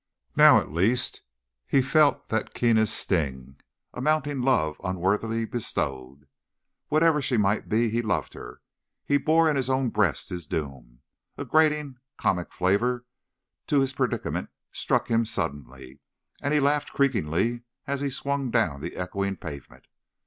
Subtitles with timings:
[0.35, 1.21] Now, at least,
[1.67, 6.27] he felt that keenest sting—a mounting love unworthily bestowed.
[6.87, 8.61] Whatever she might be, he loved her;
[9.05, 11.01] he bore in his own breast his doom.
[11.37, 13.05] A grating, comic flavour
[13.67, 15.99] to his predicament struck him suddenly,
[16.41, 19.85] and he laughed creakingly as he swung down the echoing pavement.